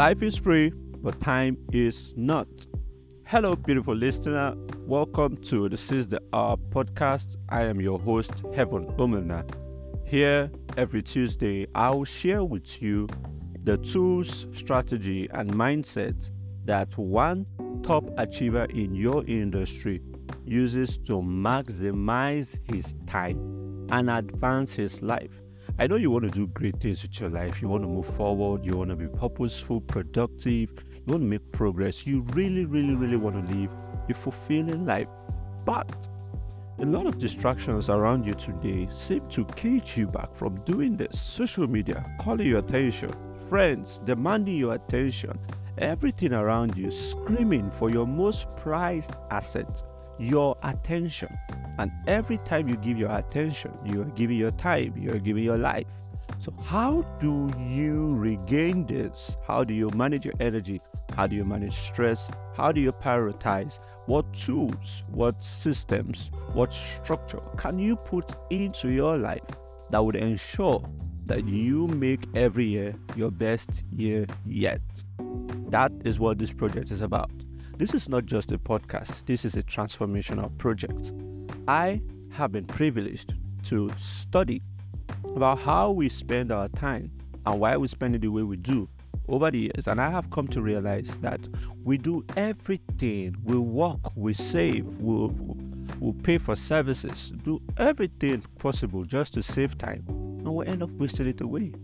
[0.00, 2.48] Life is free, but time is not.
[3.26, 4.54] Hello, beautiful listener.
[4.86, 7.36] Welcome to the Seized Hour podcast.
[7.50, 9.44] I am your host, Heaven Umilna.
[10.06, 13.08] Here, every Tuesday, I will share with you
[13.64, 16.30] the tools, strategy, and mindset
[16.64, 17.44] that one
[17.82, 20.00] top achiever in your industry
[20.46, 25.42] uses to maximize his time and advance his life.
[25.80, 27.62] I know you want to do great things with your life.
[27.62, 28.66] You want to move forward.
[28.66, 30.68] You want to be purposeful, productive.
[30.76, 32.06] You want to make progress.
[32.06, 33.70] You really, really, really want to live
[34.10, 35.08] a fulfilling life.
[35.64, 36.06] But
[36.80, 41.18] a lot of distractions around you today seem to cage you back from doing this.
[41.18, 43.14] Social media calling your attention,
[43.48, 45.38] friends demanding your attention,
[45.78, 49.82] everything around you screaming for your most prized asset,
[50.20, 51.36] your attention.
[51.78, 55.44] And every time you give your attention, you are giving your time, you are giving
[55.44, 55.86] your life.
[56.38, 59.36] So, how do you regain this?
[59.46, 60.80] How do you manage your energy?
[61.16, 62.30] How do you manage stress?
[62.54, 63.78] How do you prioritize?
[64.06, 69.42] What tools, what systems, what structure can you put into your life
[69.90, 70.82] that would ensure
[71.26, 74.80] that you make every year your best year yet?
[75.70, 77.30] That is what this project is about.
[77.76, 81.12] This is not just a podcast, this is a transformational project.
[81.68, 83.34] I have been privileged
[83.66, 84.62] to study
[85.24, 87.12] about how we spend our time
[87.46, 88.88] and why we spend it the way we do
[89.28, 89.86] over the years.
[89.86, 91.40] And I have come to realize that
[91.84, 95.32] we do everything we work, we save, we
[96.00, 100.90] we pay for services, do everything possible just to save time, and we end up
[100.92, 101.74] wasting it away.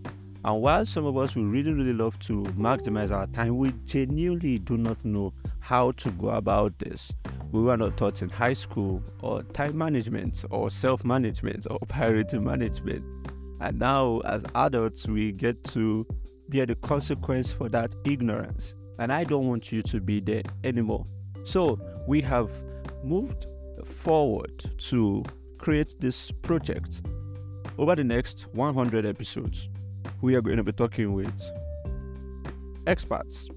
[0.45, 4.59] And while some of us would really, really love to maximize our time, we genuinely
[4.59, 7.13] do not know how to go about this.
[7.53, 12.39] We were not taught in high school or time management or self management or priority
[12.39, 13.05] management.
[13.61, 16.07] And now, as adults, we get to
[16.49, 18.75] bear the consequence for that ignorance.
[18.99, 21.07] And I don't want you to be there anymore.
[21.45, 22.51] So, we have
[23.03, 23.47] moved
[23.85, 25.25] forward to
[25.59, 27.03] create this project
[27.79, 29.69] over the next 100 episodes
[30.21, 31.33] we are going to be talking with
[32.87, 33.49] experts,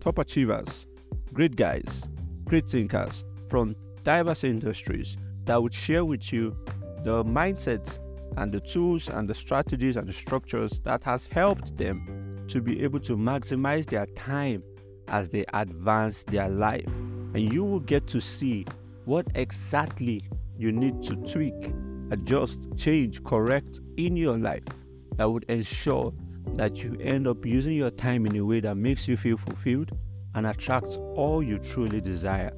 [0.00, 0.86] top achievers,
[1.32, 2.08] great guys,
[2.44, 6.56] great thinkers from diverse industries that would share with you
[7.02, 7.98] the mindsets
[8.36, 12.82] and the tools and the strategies and the structures that has helped them to be
[12.82, 14.62] able to maximize their time
[15.08, 16.86] as they advance their life.
[16.86, 18.66] And you will get to see
[19.04, 20.22] what exactly
[20.56, 21.72] you need to tweak,
[22.10, 24.64] adjust, change, correct in your life
[25.18, 26.12] that would ensure
[26.54, 29.90] that you end up using your time in a way that makes you feel fulfilled
[30.34, 32.52] and attracts all you truly desire.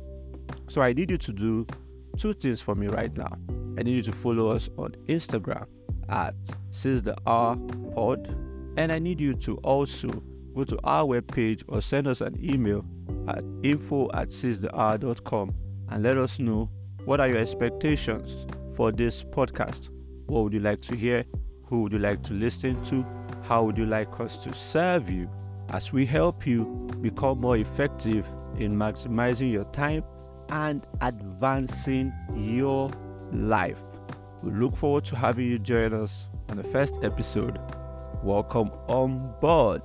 [0.69, 1.66] So I need you to do
[2.16, 3.37] two things for me right now.
[3.78, 5.66] I need you to follow us on Instagram
[6.09, 6.34] at
[6.71, 7.56] Seized Hour
[7.94, 8.26] Pod,
[8.77, 10.09] and I need you to also
[10.54, 12.84] go to our webpage or send us an email
[13.28, 15.54] at info at seizedhour.com
[15.88, 16.71] and let us know
[17.04, 19.88] what are your expectations for this podcast.
[20.27, 21.25] What would you like to hear?
[21.71, 23.07] Who would you like to listen to?
[23.45, 25.31] How would you like us to serve you
[25.69, 26.65] as we help you
[27.01, 28.27] become more effective
[28.59, 30.03] in maximizing your time
[30.49, 32.91] and advancing your
[33.31, 33.79] life?
[34.43, 37.61] We look forward to having you join us on the first episode.
[38.21, 39.83] Welcome on board.